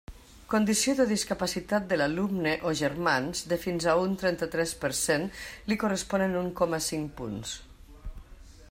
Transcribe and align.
Condició 0.51 0.93
de 0.99 1.05
discapacitat 1.09 1.85
de 1.91 1.99
l'alumne 2.01 2.53
o 2.69 2.73
germans 2.79 3.43
de 3.53 3.59
fins 3.67 3.87
a 3.93 3.95
un 4.07 4.17
trenta-tres 4.23 4.75
per 4.87 4.93
cent, 5.03 5.29
li 5.71 5.79
corresponen 5.85 6.37
un 6.43 6.51
coma 6.63 6.81
cinc 6.91 7.17
punts. 7.23 7.57